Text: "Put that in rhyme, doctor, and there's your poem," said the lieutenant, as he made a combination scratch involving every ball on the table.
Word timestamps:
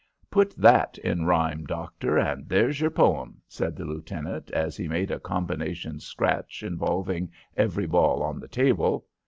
"Put 0.31 0.55
that 0.57 0.97
in 0.97 1.25
rhyme, 1.25 1.63
doctor, 1.65 2.17
and 2.17 2.49
there's 2.49 2.81
your 2.81 2.89
poem," 2.89 3.39
said 3.47 3.75
the 3.75 3.85
lieutenant, 3.85 4.49
as 4.49 4.75
he 4.75 4.87
made 4.87 5.11
a 5.11 5.19
combination 5.19 5.99
scratch 5.99 6.63
involving 6.63 7.29
every 7.55 7.85
ball 7.85 8.23
on 8.23 8.39
the 8.39 8.47
table. 8.47 9.05